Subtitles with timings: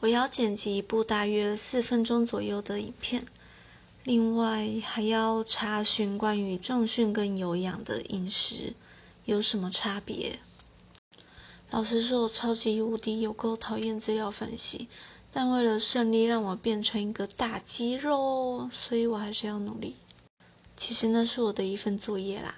[0.00, 3.26] 我要剪辑一部大约四分钟左右的影片，
[4.02, 8.72] 另外还要查询关于重训跟有氧的饮食
[9.26, 10.38] 有什么差别。
[11.70, 14.88] 老实说，我超级无敌有够讨厌资料分析，
[15.30, 19.96] 但为了顺利让我变成一个大肌肉，所以我还是要努力。
[20.78, 22.54] 其实那是我的一份作业啦。